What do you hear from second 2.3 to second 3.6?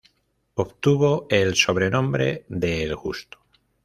de "el Justo".